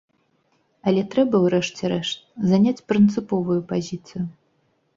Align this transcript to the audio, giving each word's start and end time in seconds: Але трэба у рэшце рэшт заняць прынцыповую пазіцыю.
Але 0.91 1.01
трэба 1.15 1.41
у 1.45 1.51
рэшце 1.55 1.83
рэшт 1.93 2.17
заняць 2.55 2.83
прынцыповую 2.89 3.61
пазіцыю. 3.73 4.27